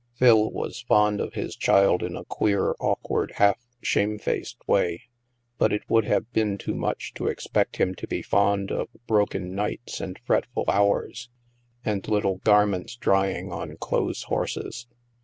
[0.15, 5.03] Phil was fond of his child in a queer, awkward, half shamefaced way.
[5.59, 9.53] But it would have been too much to expect him to be fond of broken
[9.53, 11.29] nights, and fretful hours,
[11.85, 14.87] and little garments drying on clothes horses.